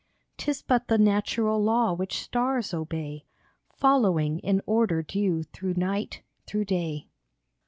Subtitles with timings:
[0.37, 3.23] 'T is but the natural law which stars obey,
[3.75, 7.07] Following in order due through night, through day.